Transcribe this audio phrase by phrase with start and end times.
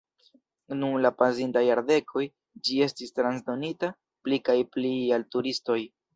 [0.75, 2.23] Dum la pasintaj jardekoj
[2.69, 3.93] ĝi estis transdonita
[4.25, 5.81] pli kaj pli al turistoj.